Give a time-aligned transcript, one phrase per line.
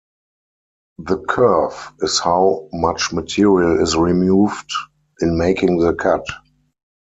[0.97, 4.71] The kerf is how much material is removed
[5.19, 6.25] in making the cut.